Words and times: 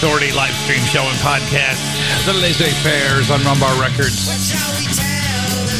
Authority 0.00 0.32
live 0.32 0.56
stream 0.64 0.80
show 0.88 1.04
and 1.04 1.20
podcast. 1.20 1.76
The 2.24 2.32
Laissez 2.32 2.72
Fairs 2.80 3.28
on 3.28 3.44
Rum 3.44 3.60
Bar 3.60 3.76
Records. 3.76 4.32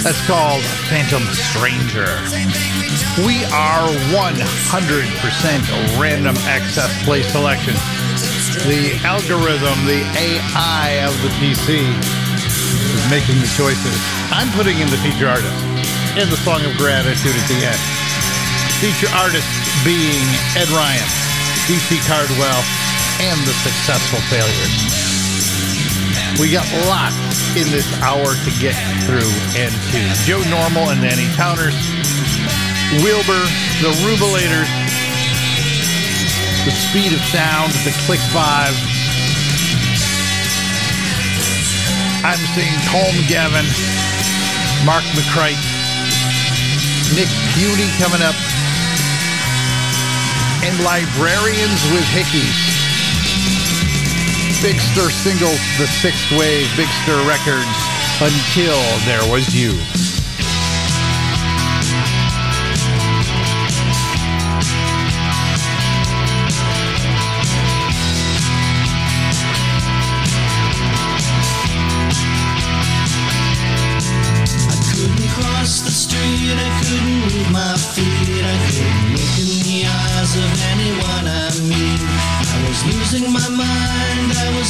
That's 0.05 0.21
called 0.29 0.61
Phantom 0.93 1.25
Stranger. 1.33 2.21
We 3.25 3.49
are 3.49 3.89
100% 4.13 5.97
random 5.97 6.37
access 6.45 6.93
play 7.09 7.25
selection. 7.33 7.73
The 8.69 9.01
algorithm, 9.09 9.89
the 9.89 10.05
AI 10.13 11.01
of 11.09 11.17
the 11.25 11.33
PC 11.41 11.89
is 11.89 13.05
making 13.09 13.41
the 13.41 13.49
choices. 13.57 13.97
I'm 14.37 14.53
putting 14.53 14.85
in 14.85 14.93
the 14.93 15.01
feature 15.01 15.33
artist 15.33 15.65
and 16.21 16.29
the 16.29 16.37
song 16.45 16.61
of 16.69 16.77
gratitude 16.77 17.33
at 17.33 17.49
the 17.49 17.65
end. 17.65 17.81
Feature 18.85 19.09
artist 19.17 19.49
being 19.81 20.29
Ed 20.61 20.69
Ryan, 20.77 21.09
DC 21.65 22.05
Cardwell, 22.05 22.61
and 23.21 23.39
the 23.45 23.53
successful 23.53 24.19
failures. 24.33 24.73
We 26.41 26.49
got 26.49 26.65
lots 26.89 27.21
in 27.53 27.69
this 27.69 27.85
hour 28.01 28.25
to 28.25 28.51
get 28.57 28.73
through 29.05 29.29
and 29.61 29.69
to. 29.93 30.01
Joe 30.25 30.41
Normal 30.49 30.89
and 30.89 31.05
Nanny 31.05 31.29
Towners, 31.37 31.77
Wilbur, 33.05 33.45
the 33.85 33.93
Rubilators, 34.09 34.73
the 36.65 36.73
Speed 36.73 37.13
of 37.13 37.21
Sound, 37.29 37.77
the 37.85 37.93
Click 38.09 38.25
Five. 38.33 38.73
I'm 42.25 42.41
seeing 42.57 42.73
Colm 42.89 43.13
Gavin, 43.29 43.69
Mark 44.89 45.05
McCrite, 45.13 45.61
Nick 47.13 47.29
Piunti 47.53 47.93
coming 48.01 48.25
up, 48.25 48.37
and 50.65 50.73
Librarians 50.85 51.85
with 51.93 52.05
Hickeys. 52.17 52.70
Big 54.63 54.79
Stir 54.79 55.09
singles, 55.09 55.59
The 55.79 55.87
Sixth 55.87 56.31
Wave, 56.33 56.69
Big 56.77 56.89
Stir 57.03 57.27
Records, 57.27 57.67
Until 58.21 58.79
There 59.07 59.33
Was 59.33 59.55
You. 59.55 60.00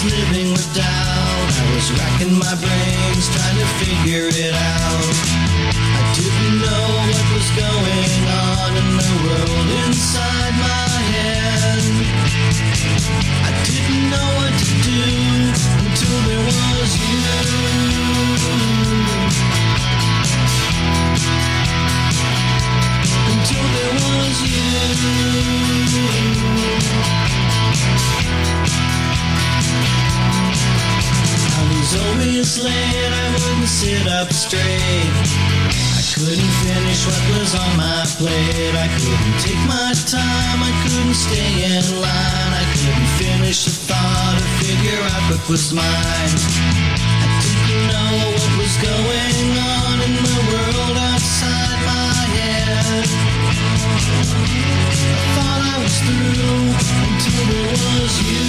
Living 0.05 0.40
was 45.51 45.73
mine. 45.73 45.83
I 45.83 47.27
didn't 47.43 47.91
know 47.91 48.13
what 48.39 48.53
was 48.63 48.75
going 48.79 49.51
on 49.59 49.97
in 50.07 50.15
the 50.15 50.39
world 50.47 50.97
outside 51.11 51.79
my 51.91 52.15
head. 52.39 53.05
I 54.31 55.27
thought 55.35 55.61
I 55.67 55.77
was 55.83 55.97
through 56.07 56.71
until 57.03 57.43
there 57.51 57.73
was 57.83 58.15
you. 58.31 58.47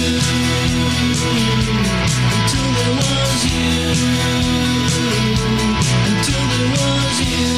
Until 2.38 2.68
there 2.78 2.94
was 3.02 3.40
you. 3.50 3.82
Until 6.06 6.42
there 6.52 6.70
was 6.78 7.16
you. 7.26 7.50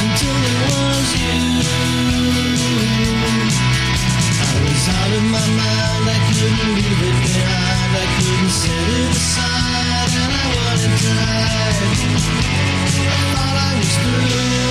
Until 0.00 0.36
there 0.44 0.62
was 0.72 1.08
you 1.20 2.09
out 4.98 5.10
of 5.18 5.24
my 5.34 5.46
mind. 5.60 6.04
I 6.08 6.18
couldn't 6.26 6.74
leave 6.76 7.02
it 7.08 7.16
behind. 7.24 7.90
I 7.94 8.06
couldn't 8.16 8.50
set 8.50 8.86
it 8.98 9.10
aside, 9.14 10.12
and 10.20 10.32
I 10.32 10.46
wanted 10.56 10.94
to 11.02 11.10
hide. 11.20 11.78
I 13.00 13.22
thought 13.32 13.56
I 13.56 13.70
was 13.78 13.92
through. 14.02 14.70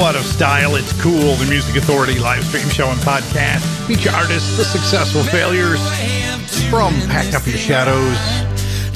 so 0.00 0.04
out 0.04 0.16
of 0.16 0.24
style, 0.24 0.74
it's 0.74 0.92
cool. 1.00 1.36
The 1.36 1.46
Music 1.48 1.76
Authority 1.76 2.18
live 2.18 2.44
stream 2.44 2.68
show 2.68 2.88
and 2.88 2.98
podcast. 3.00 3.62
Feature 3.86 4.10
artists, 4.10 4.56
the 4.56 4.64
successful 4.64 5.22
failures 5.22 5.78
from 6.68 6.94
Pack 7.06 7.32
Up 7.32 7.46
Your 7.46 7.58
Shadows 7.58 8.18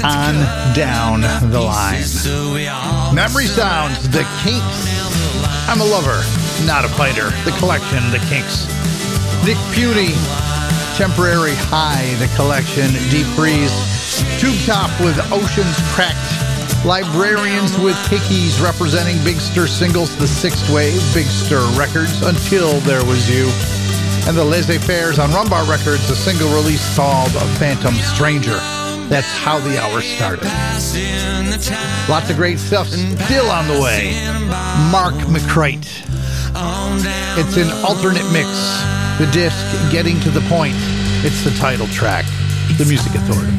on 0.03 0.35
down 0.75 1.21
the 1.53 1.61
line. 1.61 2.03
Memory 3.15 3.47
Sounds, 3.47 4.09
The 4.09 4.27
Kinks. 4.43 4.79
I'm 5.69 5.81
a 5.81 5.85
lover, 5.85 6.19
not 6.67 6.85
a 6.85 6.89
fighter. 6.89 7.31
The 7.45 7.55
Collection, 7.59 8.03
The 8.11 8.19
Kinks. 8.27 8.67
Nick 9.47 9.59
Piunti, 9.71 10.11
Temporary 10.97 11.55
High, 11.71 12.13
The 12.19 12.27
Collection, 12.35 12.91
Deep 13.11 13.27
Freeze. 13.39 13.71
Tube 14.41 14.59
Top 14.67 14.91
with 15.01 15.17
Oceans 15.31 15.79
Cracked. 15.95 16.38
Librarians 16.85 17.77
with 17.79 17.97
Hickeys 18.07 18.63
representing 18.63 19.23
Big 19.25 19.37
Stir 19.37 19.67
singles 19.67 20.17
The 20.17 20.29
Sixth 20.29 20.71
Wave, 20.71 21.01
Big 21.13 21.27
Stir 21.27 21.67
Records, 21.77 22.23
Until 22.23 22.81
There 22.81 23.05
Was 23.05 23.29
You, 23.29 23.51
and 24.27 24.37
the 24.37 24.45
Laissez 24.45 24.79
Fairs 24.79 25.19
on 25.19 25.31
Rum 25.33 25.49
Bar 25.51 25.65
Records, 25.65 26.09
a 26.09 26.17
single 26.17 26.49
release 26.55 26.97
called 26.97 27.33
Phantom 27.59 27.95
Stranger. 27.95 28.59
That's 29.09 29.27
how 29.27 29.59
the 29.59 29.79
hour 29.81 30.01
started. 30.01 30.45
Lots 32.09 32.31
of 32.31 32.37
great 32.37 32.59
stuff 32.59 32.87
still 32.87 33.51
on 33.51 33.67
the 33.67 33.81
way. 33.83 34.13
Mark 34.93 35.15
McCrite. 35.27 35.89
It's 37.39 37.57
an 37.57 37.71
alternate 37.85 38.31
mix. 38.33 38.49
The 39.19 39.29
disc, 39.33 39.57
Getting 39.91 40.21
to 40.21 40.31
the 40.31 40.43
Point. 40.49 40.77
It's 41.25 41.43
the 41.43 41.51
title 41.59 41.89
track, 41.89 42.25
The 42.77 42.85
Music 42.85 43.15
Authority. 43.15 43.59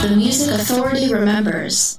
The 0.00 0.14
Music 0.14 0.54
Authority 0.54 1.12
remembers. 1.12 1.98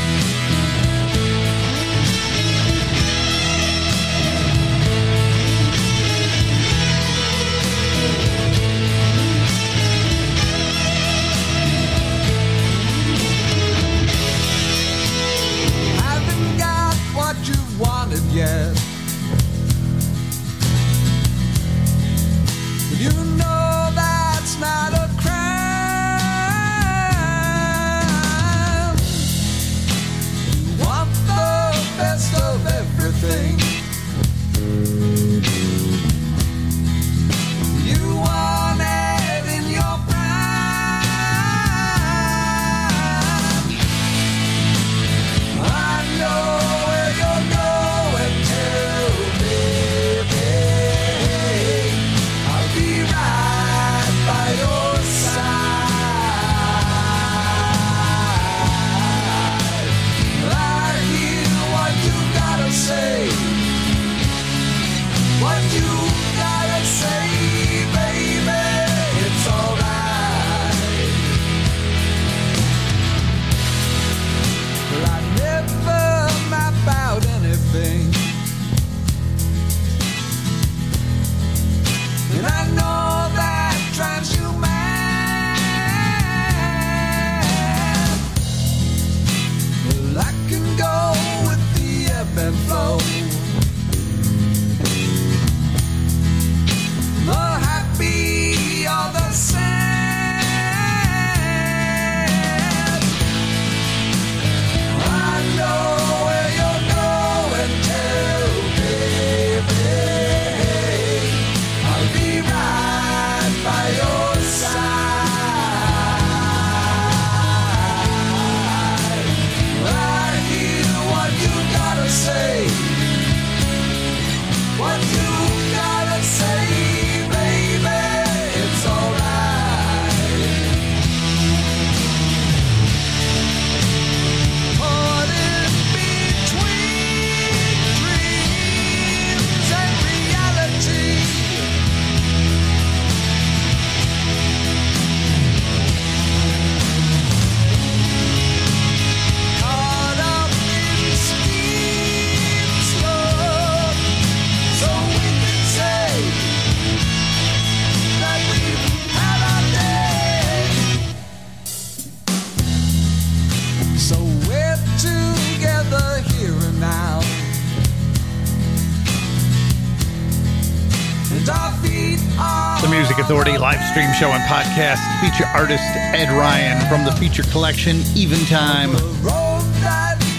Podcast 174.81 175.21
feature 175.21 175.45
artist 175.53 175.83
Ed 176.17 176.33
Ryan 176.33 176.81
from 176.89 177.05
the 177.05 177.11
feature 177.11 177.43
collection 177.53 177.97
Eventime. 178.17 178.89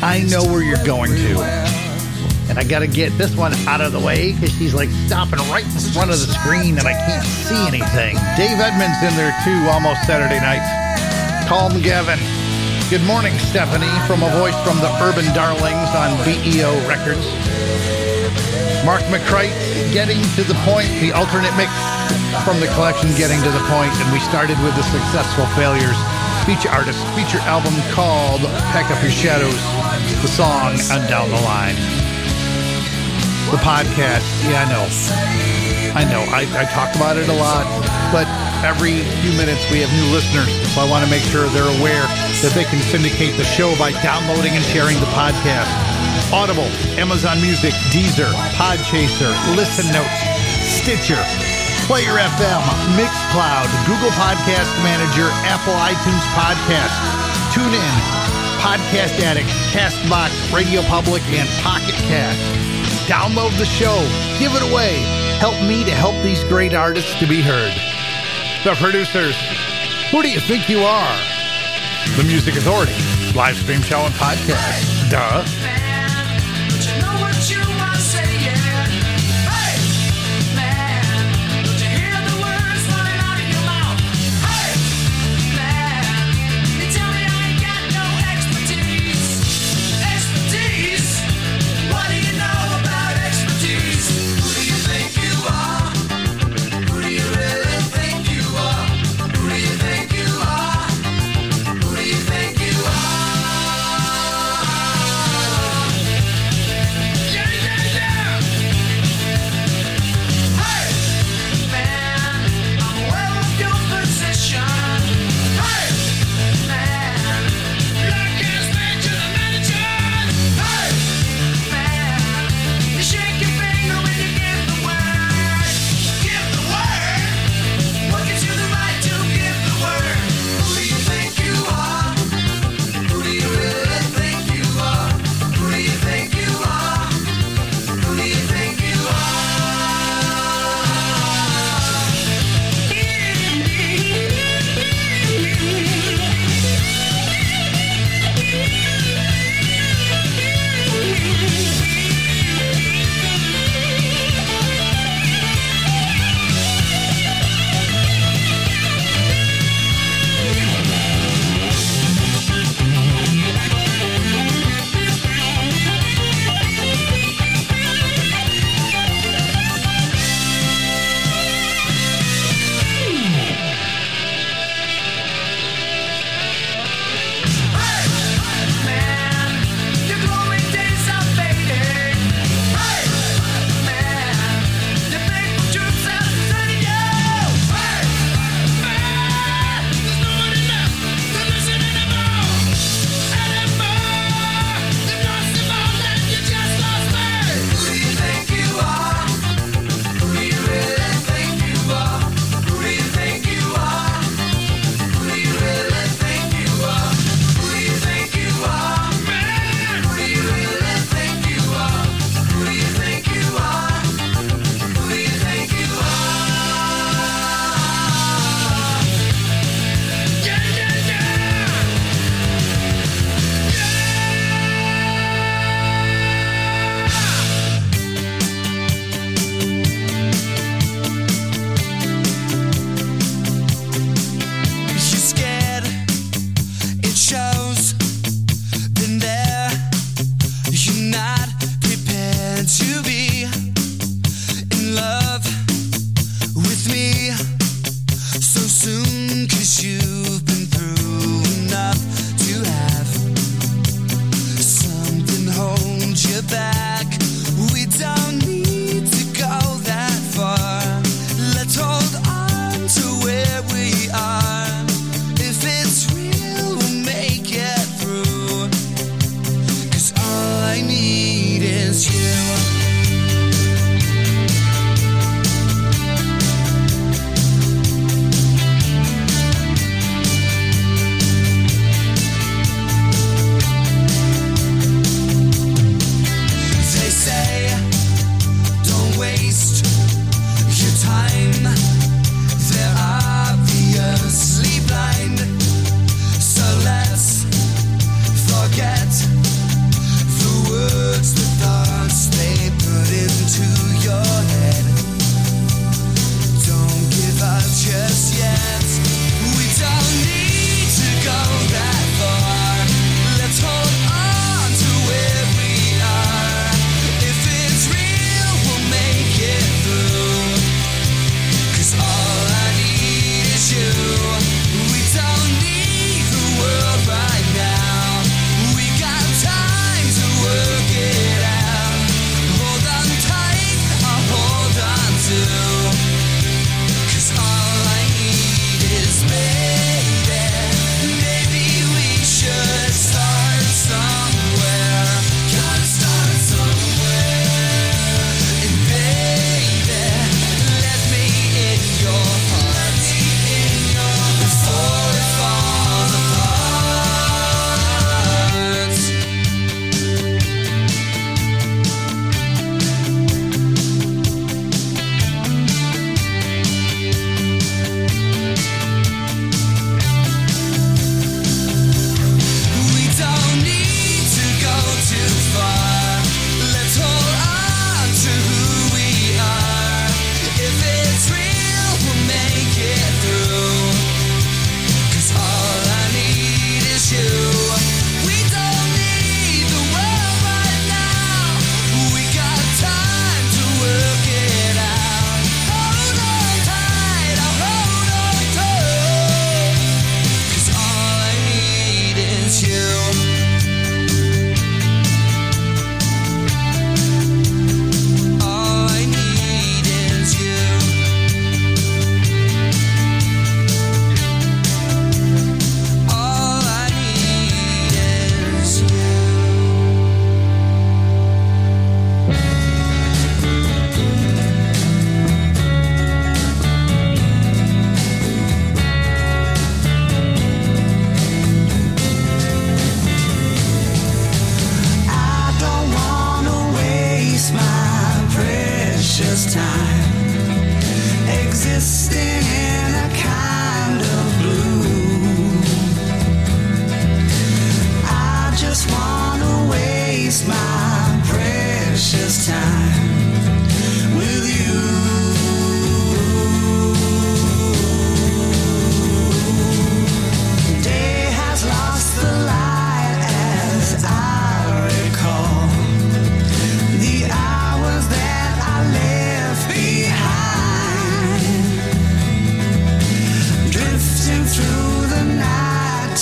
I 0.02 0.26
know 0.28 0.42
where 0.42 0.62
you're 0.62 0.84
going 0.84 1.14
to. 1.14 1.40
And 2.50 2.58
I 2.58 2.64
gotta 2.64 2.88
get 2.88 3.16
this 3.16 3.36
one 3.36 3.54
out 3.70 3.80
of 3.80 3.92
the 3.92 4.00
way 4.00 4.32
because 4.32 4.50
she's 4.58 4.74
like 4.74 4.90
stopping 5.06 5.38
right 5.46 5.62
in 5.62 5.92
front 5.94 6.10
of 6.10 6.18
the 6.18 6.26
screen 6.26 6.76
and 6.76 6.88
I 6.88 6.92
can't 7.06 7.24
see 7.24 7.62
anything. 7.70 8.18
Dave 8.34 8.58
Edmunds 8.58 8.98
in 9.06 9.14
there 9.14 9.30
too, 9.46 9.70
almost 9.70 10.02
Saturday 10.10 10.42
night. 10.42 10.66
Colm 11.46 11.80
Gavin. 11.80 12.18
Good 12.90 13.06
morning, 13.06 13.38
Stephanie, 13.38 13.94
from 14.10 14.26
a 14.26 14.30
voice 14.42 14.58
from 14.66 14.74
the 14.82 14.90
Urban 14.98 15.26
Darlings 15.38 15.94
on 15.94 16.18
BEO 16.26 16.74
Records. 16.90 17.22
Mark 18.84 19.02
McCrite, 19.06 19.54
Getting 19.94 20.20
to 20.34 20.42
the 20.42 20.58
Point, 20.66 20.90
the 20.98 21.12
alternate 21.12 21.54
mix 21.54 21.70
from 22.44 22.60
the 22.60 22.68
collection 22.74 23.10
Getting 23.16 23.40
to 23.42 23.50
the 23.50 23.64
Point, 23.68 23.92
and 24.00 24.12
we 24.12 24.20
started 24.20 24.58
with 24.62 24.74
the 24.76 24.82
Successful 24.82 25.46
Failures 25.58 25.98
feature 26.46 26.70
artist 26.70 26.98
feature 27.14 27.38
album 27.46 27.74
called 27.94 28.42
Pack 28.74 28.90
Up 28.90 29.00
Your 29.02 29.12
Shadows, 29.12 29.54
the 30.22 30.28
song 30.28 30.74
on 30.90 31.06
Down 31.06 31.30
the 31.30 31.38
Line. 31.46 31.76
The 33.54 33.62
podcast, 33.62 34.26
yeah, 34.50 34.64
I 34.64 34.66
know. 34.66 34.86
I 35.94 36.02
know, 36.08 36.24
I, 36.32 36.48
I 36.58 36.64
talk 36.72 36.94
about 36.96 37.16
it 37.16 37.28
a 37.28 37.36
lot, 37.36 37.68
but 38.10 38.26
every 38.64 39.04
few 39.22 39.32
minutes 39.36 39.62
we 39.70 39.84
have 39.84 39.92
new 39.92 40.08
listeners, 40.10 40.50
so 40.72 40.80
I 40.80 40.88
want 40.88 41.04
to 41.04 41.10
make 41.10 41.22
sure 41.22 41.46
they're 41.52 41.78
aware 41.78 42.06
that 42.42 42.52
they 42.54 42.64
can 42.64 42.80
syndicate 42.80 43.36
the 43.36 43.44
show 43.44 43.76
by 43.78 43.92
downloading 44.02 44.56
and 44.56 44.64
sharing 44.64 44.98
the 44.98 45.10
podcast. 45.14 45.70
Audible, 46.32 46.66
Amazon 46.98 47.40
Music, 47.42 47.74
Deezer, 47.92 48.32
Podchaser, 48.56 49.30
Listen 49.54 49.92
Notes, 49.92 50.16
Stitcher, 50.64 51.20
Player 51.92 52.16
FM, 52.16 52.62
Mixcloud, 52.96 53.68
Google 53.84 54.08
Podcast 54.16 54.72
Manager, 54.82 55.28
Apple 55.44 55.74
iTunes 55.74 56.24
Podcast, 56.32 56.96
TuneIn, 57.52 57.96
Podcast 58.64 59.20
Addict, 59.20 59.46
Castbox, 59.76 60.30
Radio 60.56 60.80
Public, 60.84 61.20
and 61.24 61.46
Pocket 61.62 61.94
Cast. 62.08 62.40
Download 63.06 63.54
the 63.58 63.66
show, 63.66 63.94
give 64.38 64.54
it 64.54 64.62
away. 64.72 65.00
Help 65.36 65.60
me 65.68 65.84
to 65.84 65.90
help 65.90 66.14
these 66.22 66.42
great 66.44 66.72
artists 66.72 67.14
to 67.20 67.26
be 67.26 67.42
heard. 67.42 67.74
The 68.64 68.74
producers, 68.80 69.36
who 70.10 70.22
do 70.22 70.30
you 70.30 70.40
think 70.40 70.70
you 70.70 70.78
are? 70.78 71.18
The 72.16 72.24
Music 72.24 72.56
Authority, 72.56 72.96
live 73.36 73.58
stream 73.58 73.82
show 73.82 74.00
and 74.00 74.14
podcast. 74.14 75.10
Duh. 75.10 75.91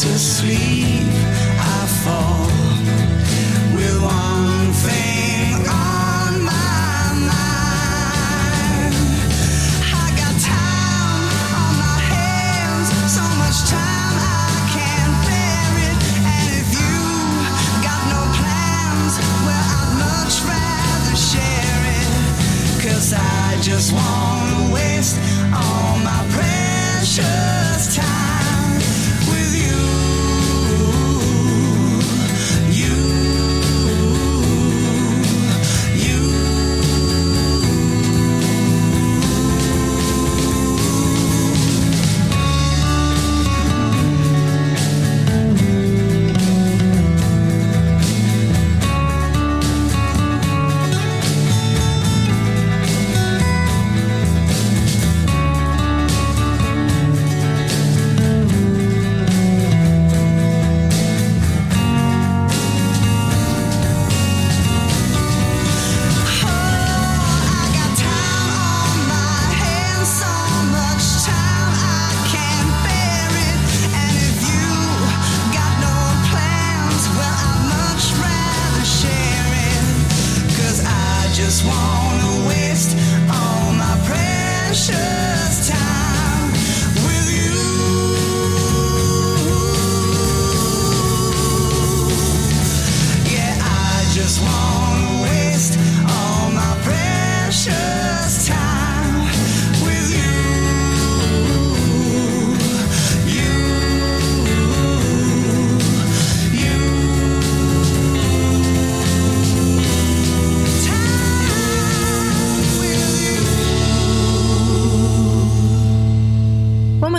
To 0.01 0.19
sleep. 0.19 1.05
I 1.59 1.87
fall 2.03 2.60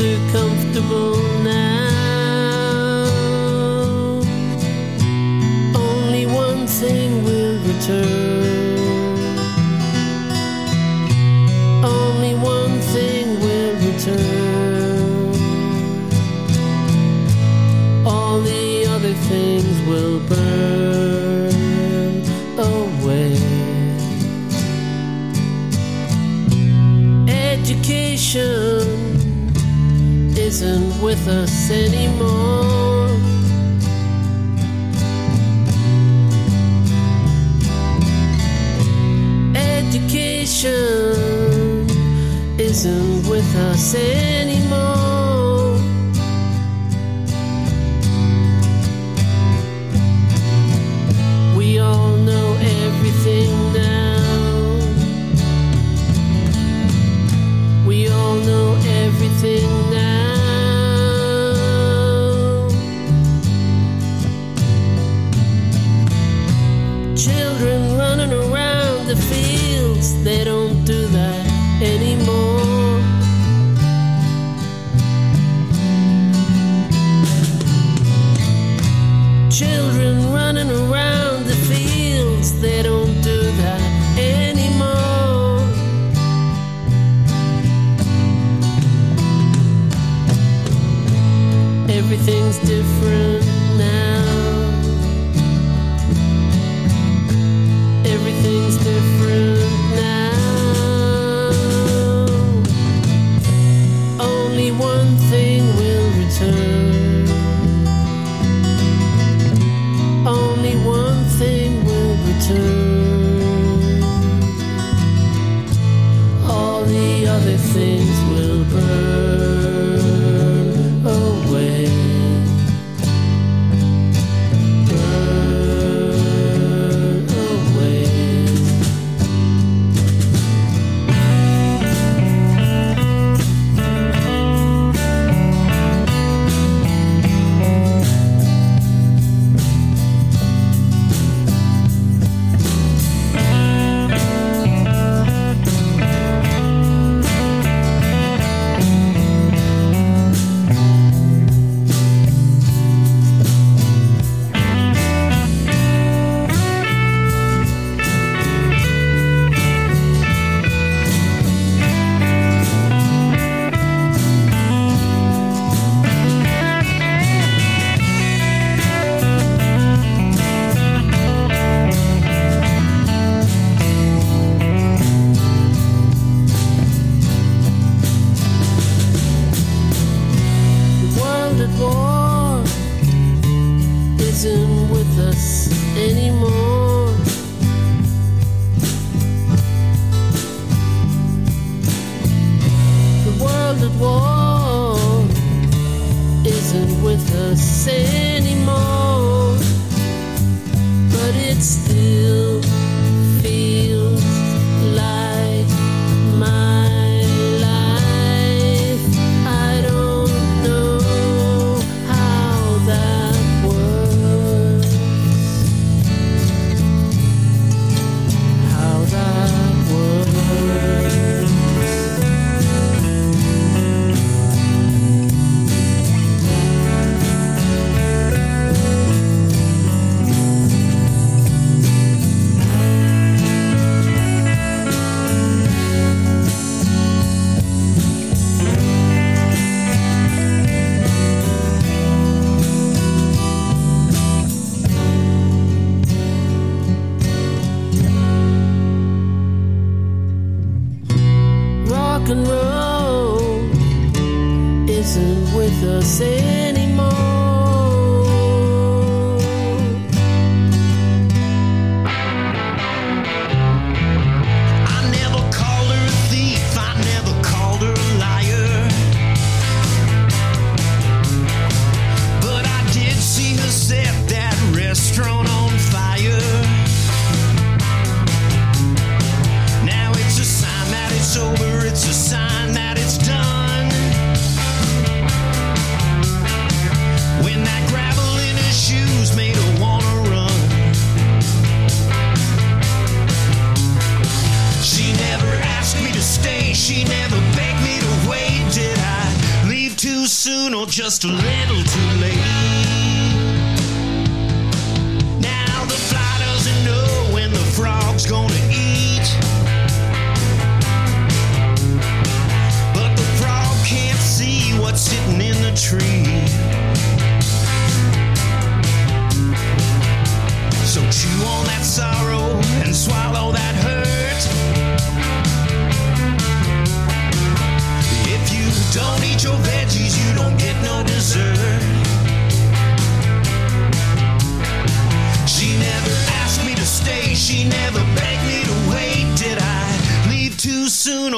Too 0.00 0.16
comfortable 0.32 1.14
now. 1.44 1.69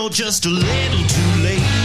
Or 0.02 0.10
just 0.10 0.46
a 0.46 0.48
little 0.48 1.06
too 1.06 1.42
late? 1.42 1.81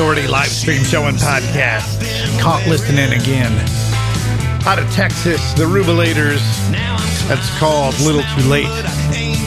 Authority 0.00 0.28
live 0.28 0.48
stream 0.48 0.82
show 0.82 1.04
and 1.08 1.18
podcast. 1.18 2.00
Caught 2.40 2.66
listening 2.66 3.12
again. 3.12 3.52
Out 4.66 4.78
of 4.78 4.90
Texas, 4.92 5.52
the 5.52 5.64
Rubilators. 5.64 6.40
That's 7.28 7.50
called 7.58 7.92
Little 8.00 8.22
Too 8.22 8.48
Late. 8.48 8.72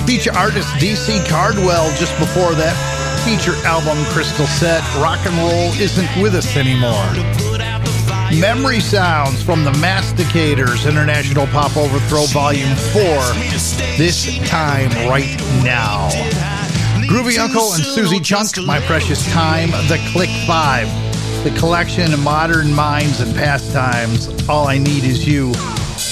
Feature 0.06 0.32
artist 0.34 0.68
DC 0.76 1.28
Cardwell 1.28 1.90
just 1.98 2.16
before 2.20 2.54
that. 2.54 2.78
Feature 3.26 3.56
album 3.66 3.98
Crystal 4.14 4.46
Set. 4.46 4.84
Rock 5.02 5.26
and 5.26 5.36
roll 5.38 5.74
isn't 5.82 6.22
with 6.22 6.36
us 6.36 6.56
anymore. 6.56 7.10
Memory 8.40 8.80
Sounds 8.80 9.42
from 9.42 9.64
the 9.64 9.72
Masticators 9.82 10.88
International 10.88 11.48
Pop 11.48 11.76
Overthrow 11.76 12.26
Volume 12.26 12.76
4. 12.94 13.02
This 13.98 14.38
time 14.48 14.92
right 15.10 15.36
now. 15.64 16.53
Groovy 17.14 17.38
Uncle 17.38 17.74
and 17.74 17.84
Suzi 17.84 18.18
Chunk, 18.26 18.66
My 18.66 18.80
Precious 18.80 19.22
Time, 19.32 19.70
The 19.86 20.02
Click 20.12 20.32
5, 20.48 21.44
The 21.44 21.54
Collection 21.60 22.12
of 22.12 22.20
Modern 22.24 22.74
Minds 22.74 23.22
and 23.22 23.30
Pastimes, 23.36 24.34
All 24.50 24.66
I 24.66 24.80
Need 24.80 25.04
Is 25.04 25.22
You. 25.28 25.54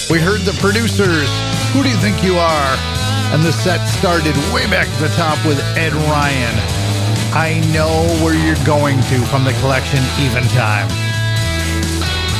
We 0.08 0.22
heard 0.22 0.46
the 0.46 0.56
producers, 0.62 1.26
Who 1.74 1.82
Do 1.82 1.90
You 1.90 1.96
Think 1.96 2.22
You 2.22 2.38
Are? 2.38 2.76
And 3.34 3.42
the 3.42 3.50
set 3.50 3.84
started 3.98 4.36
way 4.54 4.70
back 4.70 4.86
at 4.86 5.00
the 5.02 5.10
top 5.18 5.44
with 5.44 5.58
Ed 5.74 5.92
Ryan. 6.06 6.54
I 7.34 7.58
know 7.74 8.06
where 8.22 8.38
you're 8.38 8.64
going 8.64 8.94
to 9.10 9.18
from 9.26 9.42
the 9.42 9.58
collection 9.58 9.98
Even 10.22 10.46
Time. 10.54 10.86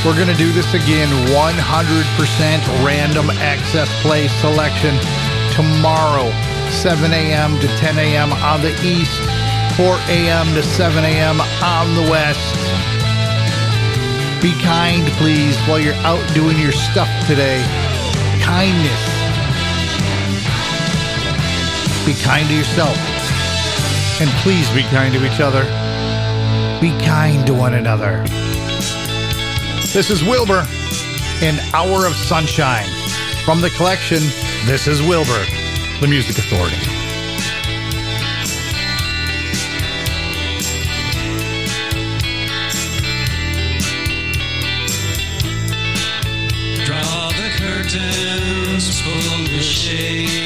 We're 0.07 0.15
going 0.15 0.31
to 0.31 0.39
do 0.39 0.53
this 0.53 0.71
again 0.73 1.11
100% 1.35 2.87
random 2.87 3.29
access 3.43 3.91
play 4.03 4.29
selection 4.39 4.95
tomorrow, 5.51 6.31
7 6.73 7.13
a.m. 7.13 7.59
to 7.61 7.69
10 7.79 7.99
a.m. 7.99 8.33
on 8.33 8.61
the 8.63 8.73
east, 8.83 9.21
4 9.77 9.95
a.m. 10.09 10.47
to 10.55 10.63
7 10.63 11.05
a.m. 11.05 11.41
on 11.63 11.95
the 11.95 12.11
west. 12.11 12.55
Be 14.43 14.53
kind, 14.61 15.07
please, 15.13 15.57
while 15.69 15.79
you're 15.79 15.95
out 16.03 16.23
doing 16.35 16.59
your 16.59 16.73
stuff 16.73 17.09
today. 17.29 17.63
Kindness. 18.43 19.03
Be 22.05 22.15
kind 22.15 22.49
to 22.49 22.55
yourself. 22.55 22.97
And 24.21 24.29
please 24.43 24.69
be 24.71 24.83
kind 24.83 25.15
to 25.15 25.25
each 25.25 25.39
other. 25.39 25.63
Be 26.81 26.91
kind 27.07 27.47
to 27.47 27.55
one 27.55 27.75
another. 27.75 28.25
This 29.93 30.11
is 30.11 30.25
Wilbur 30.25 30.67
in 31.43 31.61
Hour 31.73 32.07
of 32.07 32.15
Sunshine. 32.17 32.89
From 33.45 33.61
the 33.61 33.71
collection, 33.71 34.23
this 34.65 34.89
is 34.89 35.01
Wilbur, 35.03 35.45
the 36.03 36.09
Music 36.09 36.37
Authority. 36.37 36.77
Draw 46.85 47.29
the 47.29 47.51
curtains, 47.57 49.01
pull 49.03 49.45
the 49.45 49.63
shades. 49.63 50.42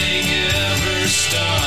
Ever 0.00 1.08
stopped 1.08 1.57